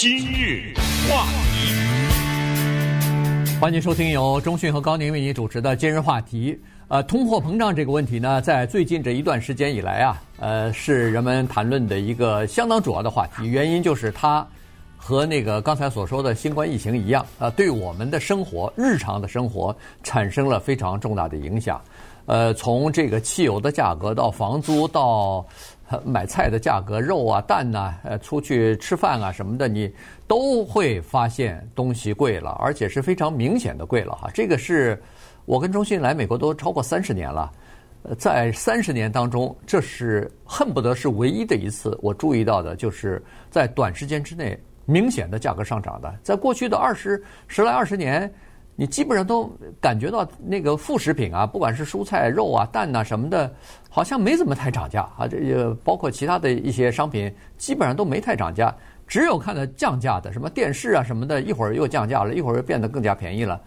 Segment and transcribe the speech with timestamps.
[0.00, 0.72] 今日
[1.10, 1.74] 话题，
[3.60, 6.56] 欢迎收听由中讯和高宁为您主持的今日话题。
[6.86, 13.44] 呃，通货膨胀这个问题呢，在最近这一段时间以来啊，呃，是人们谈论的一个相当主要的话题。
[13.44, 14.46] 原因就是它
[14.96, 21.80] 和那个刚才所说的新冠疫情一样，呃，对我们的生活、日常的生活产生了非常重大的影响。
[22.26, 25.44] 呃，从这个汽油的价格到房租到。
[26.04, 29.90] 买菜的价格，肉啊、蛋呐，呃，出去吃饭啊什么的，你
[30.26, 34.30] 都会发现东西贵了，而且是非常明显的贵了哈。
[34.34, 35.00] 这个是
[35.46, 37.50] 我跟中信来美国都超过三十年了，
[38.18, 46.14] 在三十年当中，这是恨不得是唯一的一次我注意到的，就是在短时间之内明显的价格上涨的。
[46.22, 48.30] 在过去的二十十来二十年。
[48.80, 49.50] 你基本上都
[49.80, 53.52] 感觉到那个副食品啊，不管是蔬菜、肉啊、蛋呐什么的，
[53.90, 55.26] 好像没怎么太涨价啊。
[55.26, 58.72] 这个包括其他的一些商品，基本上都没太涨价，
[59.04, 63.60] 只有看到降价的，什么电视啊什么的，一会儿又降价了，一会儿又变得更加便宜了。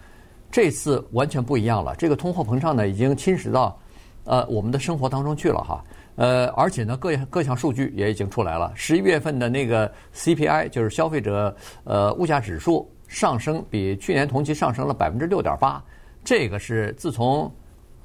[0.49, 3.77] 这次完全不一样了，这个通货膨胀呢，已经侵蚀到
[4.23, 5.83] 呃我们的生活当中去了哈。
[6.16, 12.89] 呃，而且呢，各各项数据也已经出来了，十一月份的那个 CPI 就是消费者呃物价指数。
[13.12, 15.84] 上升比去年同期上升了百分之六点八，
[16.23, 17.52] 这个是自从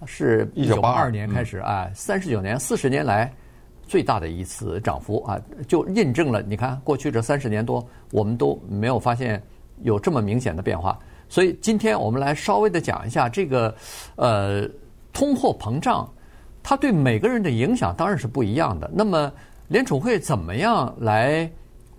[0.05, 3.33] 是一九八二年开始啊，三十九年四十年来
[3.87, 9.41] 最大的一次涨幅啊，就印证了你看过去这三十年多，我们都没有发现
[9.83, 10.99] 有这么明显的变化。
[11.29, 13.73] 所以今天我们来稍微的讲一下这个
[14.17, 14.69] 呃
[15.13, 16.13] 通货膨胀，
[16.65, 18.91] 它对每个人的影响当然是不一样的。
[18.93, 19.33] 那么
[19.69, 21.49] 联储会怎么样来？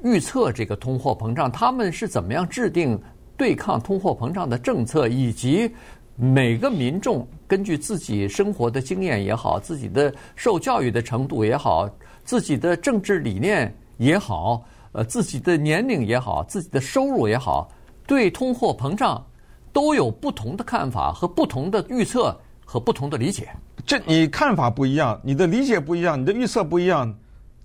[0.04, 3.00] 预测这个通货膨胀，他们是怎么样制定
[3.36, 5.72] 对抗通货膨胀的政策，以及
[6.16, 11.90] 每个民众根据自己生活的经验也好，自己的受教育的程度也好，
[12.24, 17.70] 自己的政治理念也好，呃，自己的年龄也好，自己的收入也好，
[18.06, 19.24] 对通货膨胀
[19.72, 23.50] 都有不同的看法和不同的预测和不同的理解。
[23.86, 27.16] 这你看法不一样，你的理解不一样，你的预测不一样，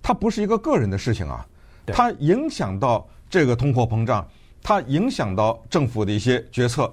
[0.01, 1.45] 它不是一个个人的事情啊。
[1.87, 4.27] 它影响到这个通货膨胀，
[4.61, 6.91] 它影响到政府的一些决策。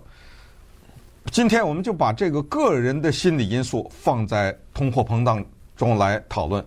[1.30, 5.44] 今天我们就把这个个人的心理因素放在通货膨胀
[5.76, 6.64] 中来讨论。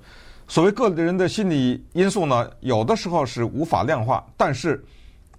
[0.47, 4.83] 所谓个人的心理因素呢，有的时候是无法量化，但是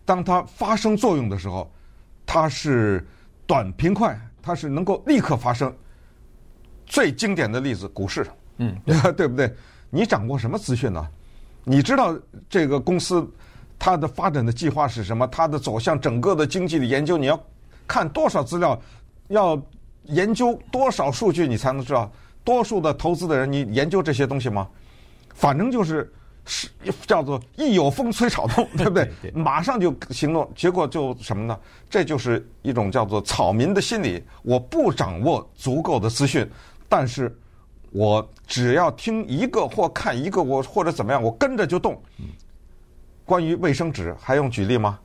[0.04, 1.70] 当它发生作用的时候，
[2.26, 3.06] 它是
[3.46, 5.72] 短平快，它是能够立刻发生。
[6.86, 8.26] 最经典的例子，股市，
[8.58, 8.76] 嗯，
[9.16, 9.50] 对不对？
[9.90, 11.06] 你掌握什么资讯呢？
[11.64, 12.14] 你知道
[12.48, 13.26] 这个公司
[13.78, 15.26] 它的发展的计划是什么？
[15.28, 17.42] 它的走向，整个的经济的研究，你要
[17.86, 18.80] 看多少资料，
[19.28, 19.60] 要
[20.04, 22.10] 研究多少数据，你才能知道。
[22.44, 24.68] 多数的投资的人，你研究这些东西吗？
[25.34, 26.12] 反正就是
[26.44, 26.68] 是
[27.06, 29.10] 叫做一有风吹草动， 对不对？
[29.32, 31.58] 马上就行动，结果就什么呢？
[31.88, 34.22] 这就是一种叫做草民的心理。
[34.42, 36.46] 我不掌握足够的资讯，
[36.88, 37.34] 但是。
[37.94, 42.02] 我只要听一个或看一个，我或者怎么样，我跟着就动。
[43.24, 44.98] 关于卫生纸，还用举例吗？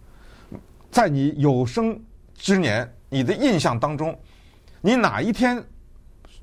[0.90, 2.02] 在你有生
[2.34, 4.18] 之年，你的印象当中，
[4.82, 5.64] 你哪一天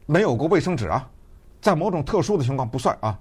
[0.06, 1.10] 没有过卫生纸啊？
[1.60, 3.18] 在某种特殊的情况不算啊。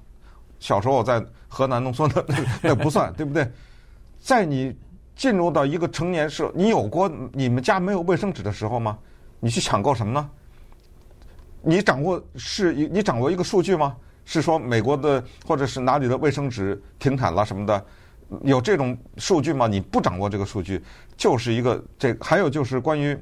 [0.59, 2.35] 小时候我在河南农村的那
[2.69, 3.51] 那不算，对不对？
[4.19, 4.77] 在你
[5.15, 8.99] 进入到一个成年社，你有过你们家没有卫生纸的时候吗？
[9.39, 10.29] 你去抢购什么呢？
[11.65, 13.97] 你掌握是你掌握一个数据吗？
[14.23, 17.85] 是说美国的或者是哪里的卫生纸停产了什么的，
[18.43, 19.67] 有这种数据吗？
[19.67, 20.81] 你不掌握这个数据，
[21.17, 23.17] 就是一个这还有就是关于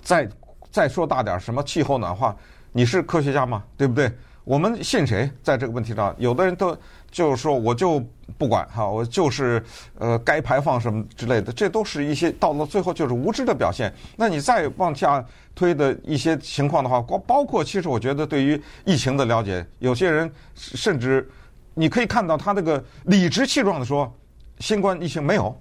[0.00, 0.28] 再
[0.70, 2.36] 再说大点什么气候暖化，
[2.70, 3.62] 你是科学家吗？
[3.76, 4.10] 对不对？
[4.44, 5.30] 我们信谁？
[5.42, 6.76] 在这个问题上，有的人都
[7.10, 8.02] 就是说，我就
[8.36, 9.62] 不管哈，我就是
[9.98, 13.92] 呃该排放什么之类的，这都是一些到了最后就是无知的表现。
[14.16, 21.30] 那你再往下推的一些情况的话，包包括其实我觉得对于疫情的了解，有些人甚至
[21.74, 24.12] 你可以看到他那个理直气壮的说，
[24.58, 25.56] 新冠疫情没有，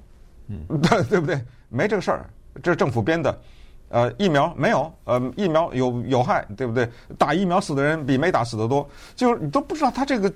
[0.47, 1.40] 嗯，对对不对？
[1.70, 2.29] 没这个事儿，
[2.64, 3.40] 这是政府编的。
[3.91, 6.90] 呃，疫苗没有，呃，疫苗有有害，对不对？
[7.17, 10.32] 打疫苗死的人比没打死的多，就是你都不知道他这个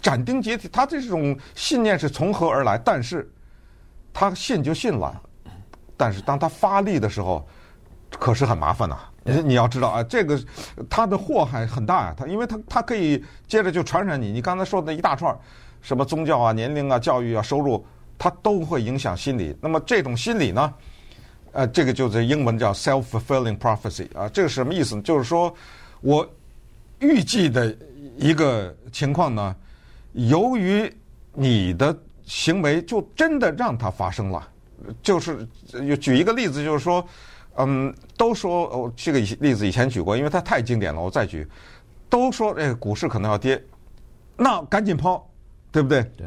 [0.00, 2.78] 斩钉截铁，他这种信念是从何而来。
[2.78, 3.28] 但是，
[4.12, 5.20] 他信就信了，
[5.96, 7.46] 但是当他发力的时候，
[8.10, 8.96] 可是很麻烦呐。
[9.22, 10.40] 你要知道啊，这个
[10.88, 14.32] 他的祸害很大啊，他因为他他可以接着就传染你。
[14.32, 15.36] 你刚才说的那一大串，
[15.82, 17.84] 什么宗教啊、年龄啊、教育啊、收入，
[18.16, 19.54] 他都会影响心理。
[19.60, 20.72] 那么这种心理呢？
[21.52, 25.02] 呃，这个就是英文叫 self-fulfilling prophecy 啊，这个什么意思呢？
[25.02, 25.54] 就是说，
[26.00, 26.28] 我
[27.00, 27.76] 预计的
[28.16, 29.54] 一个情况呢，
[30.12, 30.92] 由于
[31.32, 34.46] 你的行为就真的让它发生了。
[35.02, 35.46] 就是
[36.00, 37.06] 举一个例子，就是说，
[37.56, 41.46] 嗯，都说哦，这个例子以前举过，因为它太经典了，我再举。
[42.08, 43.62] 都说哎，股市可能要跌，
[44.36, 45.28] 那赶紧抛，
[45.70, 46.02] 对不对？
[46.16, 46.26] 对。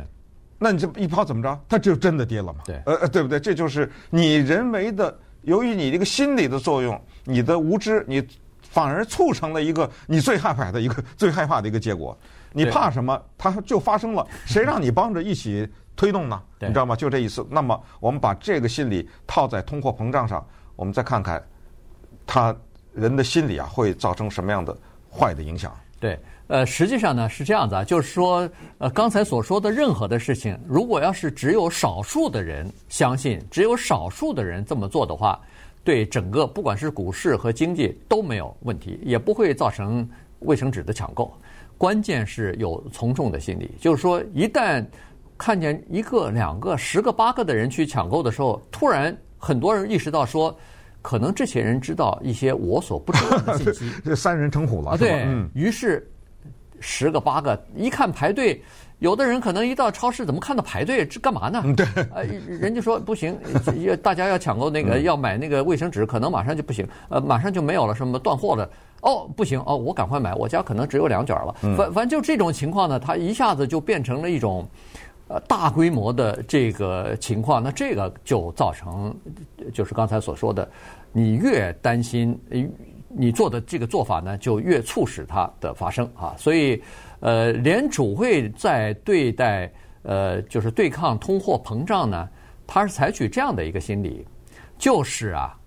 [0.64, 1.60] 那你这一抛怎么着？
[1.68, 2.62] 它就真的跌了嘛？
[2.66, 2.82] 对。
[2.86, 3.38] 呃呃，对不对？
[3.38, 8.26] 这就是你人为的，由于你这个心理的作用，你的无知，你
[8.62, 12.18] 反而促成了一个你最害怕的一个最害怕的一个结果。
[12.54, 13.22] 你怕什么？
[13.38, 14.26] 它就发生了。
[14.48, 16.42] 谁让你帮着一起推动呢？
[16.60, 16.96] 你知道吗？
[16.96, 17.46] 就这意思。
[17.50, 20.46] 那么我们把这个心理套在通货膨胀上，
[20.76, 21.44] 我们再看看，
[22.26, 22.56] 他
[22.94, 24.76] 人的心理啊会造成什么样的？
[25.16, 25.72] 坏的影响。
[26.04, 35.40] 对，呃，实际上呢是这样子啊，就是说，呃，刚才所说的任何的事情，如果要是只有少数的人相信，只有少数的人这么做的话，
[35.82, 40.06] 对整个不管是股市和经济都没有问题，也不会造成
[40.40, 41.34] 卫生纸的抢购。
[41.78, 44.86] 关键是有从众的心理，就是说，一旦
[45.38, 50.54] 看见一个、两个、十个、八个的人去抢购的时候，突然很多人意识到说。
[51.04, 56.10] 可能这些人知道一些我所不知道的信息， 这三人成虎了，对，嗯，于是
[56.80, 58.64] 十个八个一看排队，
[59.00, 61.06] 有的人可能一到超市，怎么看到排队？
[61.06, 61.62] 这干嘛呢？
[61.76, 61.86] 对，
[62.16, 63.38] 呃，人家说不行，
[64.02, 68.68] 大家要抢购那个要买那个卫生纸，可能马上就不行，呃，马上就没有了，什么断货了？
[69.02, 71.54] 哦，不行哦，我赶快买，我家可能只有两卷了。
[71.76, 74.66] 反反正就这种情况呢，它一下子就变成了一种。
[75.42, 79.16] 大规模的这个情况，那这个就造成，
[79.74, 80.70] 就是刚才所说的，
[81.12, 82.38] 你越担心，
[83.08, 86.36] 你做的这个做法呢，就越促使它的发生啊。
[86.38, 86.82] 所以，
[87.20, 89.72] 呃，联储会在对待
[90.04, 92.28] 呃，就是对抗通货膨胀呢，
[92.68, 94.26] 它是采取这样的一个心理，
[94.78, 95.58] 就是啊，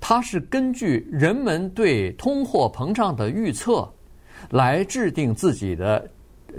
[0.00, 3.88] 它是根据人们对通货膨胀的预测
[4.50, 6.08] 来制定自己的。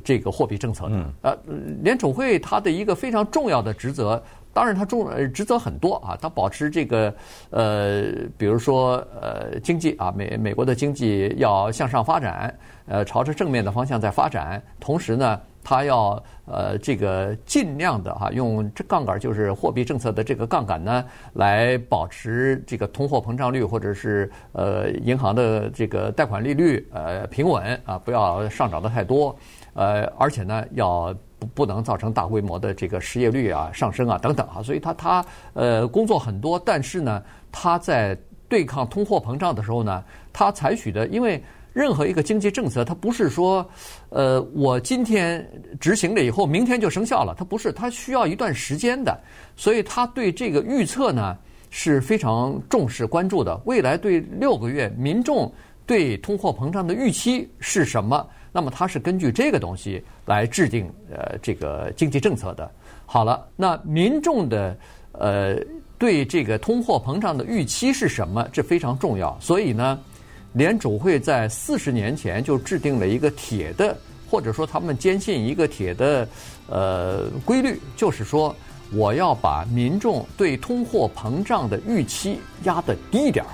[0.03, 1.37] 这个货币政策的，呃，
[1.81, 4.21] 联储会它的一个非常重要的职责，
[4.53, 7.13] 当然它重职责很多啊，它保持这个
[7.49, 8.03] 呃，
[8.37, 12.53] 比如说呃，经济啊，美美国的经济要向上发展，
[12.87, 21.03] 呃，朝着正面的方向在发展，同时呢，它要呃这个尽量的哈，用这杠杆就是货币政策的这个杠杆呢，
[21.33, 29.35] 来保持这个通货膨胀率或者是呃银行的这个贷款利率呃平稳啊，不要上涨的太多。
[29.73, 38.17] 呃，而且呢，要不不能造成大规模的这个失业率啊上升啊等等啊，所以他他呃工作很多，但是呢，他在
[38.47, 43.65] 对抗通货膨胀的时候呢，他采取的，因为任何一个经济政策，它不是说
[44.09, 45.47] 呃我今天
[45.79, 49.17] 执行了以后，明天就生效了，它不是，它需要一段时间的，
[49.55, 51.37] 所以他对这个预测呢
[51.69, 53.55] 是非常重视关注的。
[53.65, 55.49] 未来对六个月民众
[55.85, 58.27] 对通货膨胀的预期是什么？
[58.51, 62.69] 那么它是根据这个东西来制定呃这个经济政策的。
[63.05, 64.77] 好了，那民众的
[65.13, 65.55] 呃
[65.97, 68.47] 对这个通货膨胀的预期是什么？
[68.51, 69.37] 这非常重要。
[69.39, 69.99] 所以呢，
[70.53, 73.97] 联储会在四十年前就制定了一个铁的，
[74.29, 76.27] 或者说他们坚信一个铁的
[76.69, 78.55] 呃规律，就是说
[78.93, 83.51] 我要把民众对通货膨胀的预期压得低一点儿。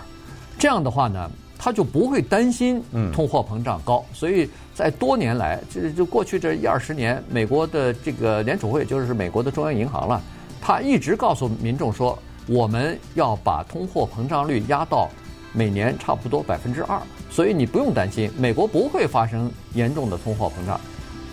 [0.57, 2.81] 这样的话呢，他就不会担心
[3.13, 4.50] 通货膨胀高，所以。
[4.75, 10.22] 在多年来，这就过去这一二十年，美国的这个联储会就是美国的中央银行了，
[10.60, 15.09] 他一直告诉民众说，我们要把通货膨胀率压到
[15.54, 20.78] 每年差不多百分之二，所以你不用担心，美国不会发生严重的通货膨胀。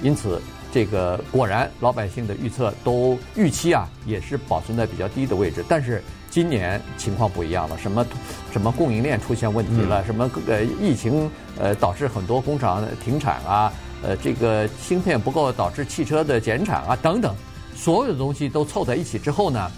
[0.05, 6.01] 因此，这个果然老百姓的预测都预期啊，也是保存在比较低的位置，但是。
[6.33, 8.07] 今年情况不一样了，什么
[8.51, 13.71] 什么供应链出现问题了，什么呃疫情呃导致很多工厂停产啊，
[14.03, 17.37] 呃这个芯片不够导致汽车的减产啊等等，
[17.77, 19.71] 所有的东西都凑在一起之后呢，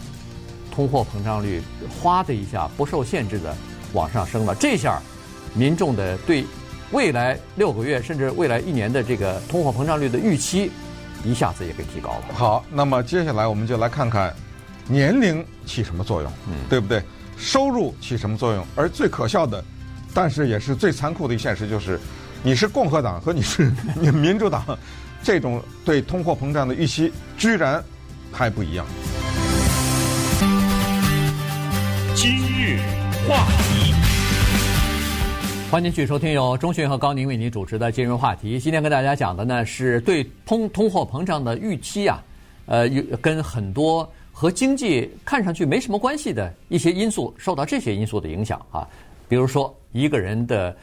[0.73, 1.61] 通货膨胀率
[2.01, 3.53] 哗的一下不受限制的
[3.93, 5.03] 往上升了，这下
[5.55, 6.45] 民众的对
[6.93, 10.71] 未来六个月甚至未来一年的这个通货膨胀率的预期
[11.25, 12.23] 一下子也被提高了。
[12.33, 14.33] 好，那么接下来我们就来看看。
[14.87, 16.31] 年龄起什么作用？
[16.49, 17.03] 嗯，对不对？
[17.37, 18.65] 收入起什么作用？
[18.77, 19.65] 而最可笑的，
[20.13, 21.99] 但是也是最残酷的一现实，就是
[22.43, 24.63] 你是共和党和你是你民主党，
[25.23, 27.83] 这种对通货膨胀的预期居然
[28.31, 28.87] 还不一样。
[32.15, 32.79] 今日
[33.27, 33.95] 话题，
[35.71, 38.61] 欢迎继续收听由钟讯和高宁为您主持的今日话题。
[38.61, 42.23] 今天跟大家讲的呢是对通通货膨胀的预期啊，
[42.67, 42.89] 呃，
[43.21, 44.09] 跟很多。
[44.37, 48.87] 和经济看上去没什么关系的一些因素，受到这些因素的影响啊，
[49.29, 50.77] 比如说一个人的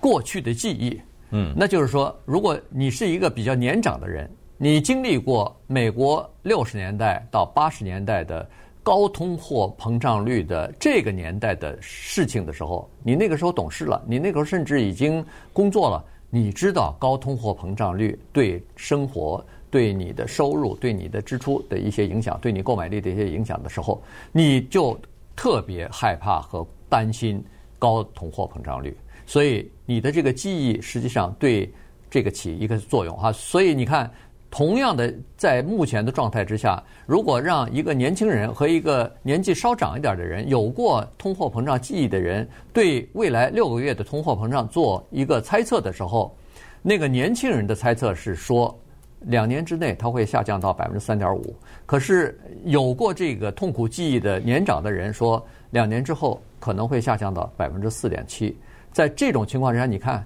[0.00, 0.98] 过去的记忆，
[1.30, 8.48] 嗯，那就是说，如果你是一个比较年长的人，你经历过美国六十年代到八十年代的
[8.82, 15.22] 高通货膨胀率的这个年代的事情的时候，你那个时候懂事了，你那个时候甚至已经
[15.52, 24.98] 工作了，你知道高通货膨胀率对生活、对你的收入、对你的支出的一些影响，对你购买力的一些影响的时候，你就
[25.36, 27.42] 特别害怕和担心
[27.78, 28.96] 高通货膨胀率。
[29.26, 31.72] 所以你的这个记忆实际上对
[32.10, 33.32] 这个起一个作用哈。
[33.32, 34.10] 所以你看。
[34.52, 46.36] 同样的，在目前的状态之下，如果让一个年轻人和一个年纪稍长一点的人，有过通货膨胀记忆的人，对未来六个月的通货膨胀做一个猜测的时候，
[46.82, 48.76] 那个年轻人的猜测是说，
[49.20, 51.54] 两年之内它会下降到百分之三点五。
[51.86, 58.56] 可是有过这个痛苦记忆的年长的人说，两年之后可能会下降到百分之四点七。
[58.92, 60.24] 在这种情况之下，你看。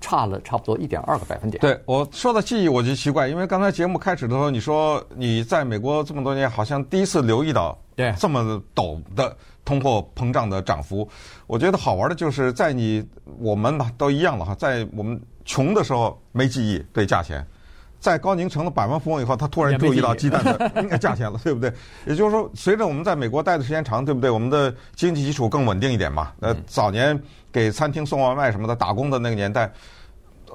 [0.00, 1.60] 差了差不多一点二个百分点。
[1.60, 7.76] 对，我说到记忆，我就奇怪，因为刚才节目开始的时候，你说你在美国这么多年，好像第一次留意到
[8.16, 11.08] 这么陡的通货膨胀的涨幅。
[11.48, 13.04] 我觉得好玩的就是在你
[13.40, 17.44] 我们吧都一样了哈，在我们穷的时候没记忆对价钱，
[18.00, 21.72] 在高宁成了百万富翁以后，他突然注意到鸡蛋的 价钱了，对不对？
[22.06, 24.30] 也就是说，随着我们在美国待的时间长，对不对？
[24.30, 26.32] 我们的经济基础更稳定一点嘛。
[26.40, 27.20] 呃，早年。
[27.50, 29.72] 给餐厅送外卖什么的，打工的那个年代，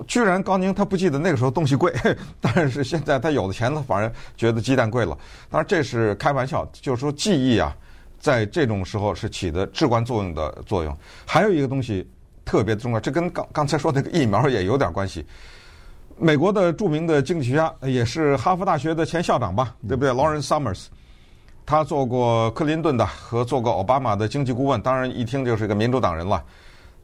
[0.05, 1.91] 居然高宁他不记得那个时候东西贵，
[2.39, 5.17] 但是现在他有了钱，他反而觉得鸡蛋贵了。
[5.50, 7.75] 当然这是开玩笑，就是说记忆啊，
[8.19, 10.95] 在这种时候是起的至关作用的作用。
[11.25, 12.07] 还有一个东西
[12.45, 15.25] 特别重要，这跟刚刚才说那个疫苗也有点关系。
[16.23, 20.85] 美国的著名的经济学家，也是哈佛大学的前校长吧，对不对？Lawrence Summers，
[21.65, 26.41] 他做过克林顿的和做过奥巴马的经济顾问，当然一听就是一个民主党人了。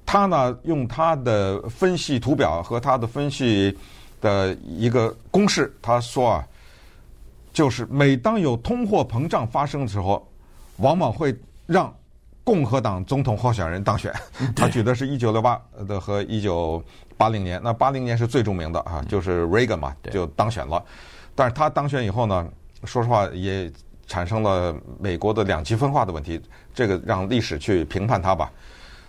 [0.05, 3.77] 他呢，用他的分析图表和他的分析
[4.21, 6.47] 的一个公式，他说啊，
[7.51, 10.25] 就是每当有通货膨胀发生的时候，
[10.77, 11.93] 往往会让
[12.43, 14.13] 共和党总统候选人当选。
[14.55, 16.83] 他举的是一九六八的和一九
[17.17, 20.83] 八零年，那八零年是最著名的啊，就是 Reagan 嘛，就当选了。
[21.35, 22.47] 但是他当选以后呢，
[22.83, 23.71] 说实话也
[24.07, 26.41] 产生了美国的两极分化的问题，
[26.73, 28.51] 这个让历史去评判他吧。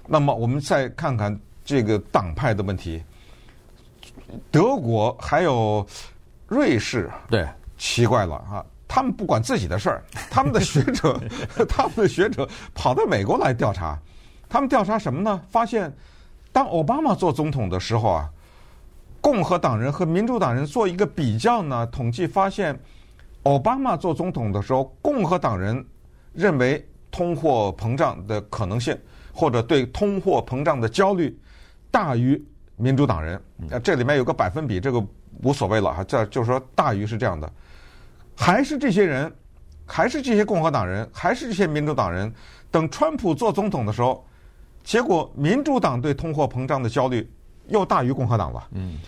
[0.07, 3.03] 那么我们再看看这个党派的问题，
[4.51, 5.87] 德国还有
[6.49, 8.65] 瑞士，对，奇怪了啊！
[8.93, 11.17] 他们不管自己的事儿， 他们的学者，
[11.69, 13.97] 他们的学者跑到美国来调查，
[14.49, 15.41] 他们调查什么呢？
[15.49, 15.93] 发现
[16.51, 18.29] 当奥巴马做总统的时候啊，
[19.21, 22.77] 共和党人和民主党人做一个比较呢，统计发现，
[23.45, 25.87] 奥巴马做总统的时候，共和党人
[26.33, 28.99] 认为通货膨胀的可能性。
[29.33, 31.35] 或者对通货膨胀的焦虑
[31.89, 32.45] 大于
[32.77, 35.03] 民主党人，呃，这里面有个百分比，这个
[35.45, 36.03] 无所谓了哈。
[36.03, 37.51] 这就是说大于是这样的，
[38.41, 39.31] 还是这些人，
[39.85, 42.33] 还是这些共和党人，还是这些民主党人，
[42.71, 44.27] 等川普做总统的时候，
[44.83, 47.31] 结果民主党对通货膨胀的焦虑
[47.69, 48.67] 又大于共和党了。
[48.73, 48.99] 嗯，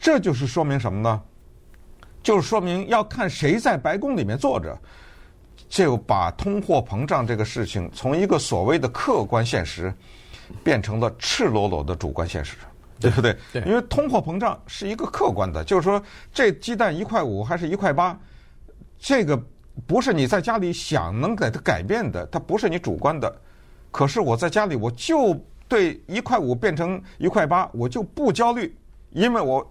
[0.00, 1.22] 这就是说明什么呢？
[2.22, 4.76] 就是说明要看谁在白宫里面坐着。
[5.68, 9.92] 就把通货膨胀这个事情从一个所谓的客观现实，
[10.64, 12.56] 变成了赤裸裸的主观现实，
[12.98, 13.36] 对不对？
[13.52, 13.60] 对。
[13.64, 16.02] 因为通货膨胀是一个客观的，就是说
[16.32, 18.18] 这鸡蛋一块五还是一块八，
[18.98, 19.40] 这个
[19.86, 23.32] 不是你在家里想能给它改变的，它不是你主观的。
[23.90, 25.36] 可是我在家里，我就
[25.66, 28.76] 对一块五变成一块八，我就不焦虑，
[29.10, 29.70] 因为我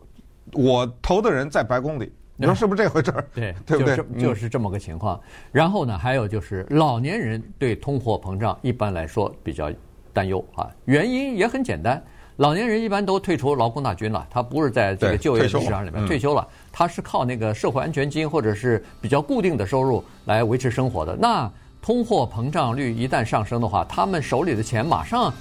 [0.54, 2.12] 我投的人在白宫里。
[2.40, 3.28] 你说是不是这回事儿？
[3.34, 3.96] 对，对不对？
[3.96, 5.20] 就是就是这么个情况。
[5.52, 9.72] 然后呢，还有就是老年人对通货膨胀一般来说比较
[10.14, 10.70] 担忧啊。
[10.86, 12.00] 原因也很简单，
[12.36, 21.16] 老年人一般都退出劳工大军了，他不是在这个就业市场里面退休了，他是靠那个社会安全金或者是比较固定的收入来维持生活的。
[21.16, 25.34] 那通货膨胀率一旦上升的话，他们手里的钱马上。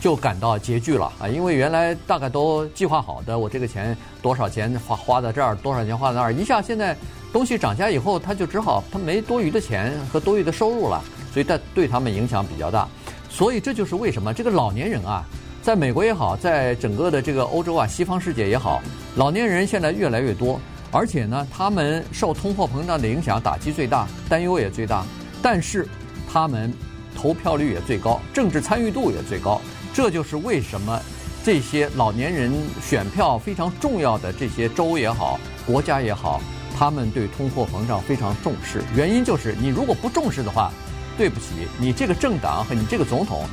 [0.00, 1.28] 就感到拮据了啊！
[1.28, 6.96] 因为原来大概都计划好的，我这个钱多少钱花花在这儿，多少钱花在那儿，一下现在
[7.30, 11.04] 东西涨价以后，他就只好他没多余的钱和多余的收入了，
[11.34, 12.88] 所以他对他们影响比较大。
[13.28, 15.22] 所以这就是为什么这个老年人啊，
[15.60, 18.80] 在美国也好，在整个的这个欧洲啊、西方世界也好，
[19.16, 20.58] 老年人现在越来越多，
[20.92, 25.04] 而且呢，他们受通货膨胀的影响打击最大，担忧也最大，
[25.40, 25.86] 但是
[26.30, 26.72] 他们
[27.16, 29.60] 投票率也最高，政治参与度也最高。
[29.92, 31.00] 这就是为什么
[31.44, 36.40] 这些老年人选票非常重要的这些州也好，国家也好，
[36.76, 38.82] 他们对通货膨胀非常重视。
[38.94, 40.72] 原因就是你如果不重视的话，
[41.16, 41.46] 对不起，
[41.78, 43.44] 你这个政党和你这个总统，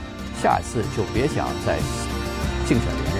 [0.42, 1.78] 下一次就别想再
[2.68, 3.17] 竞选了。